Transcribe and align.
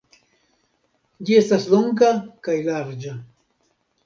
Ĝi 1.27 1.37
estas 1.41 1.67
longa 1.75 2.09
kaj 2.49 2.57
larĝa. 2.71 3.15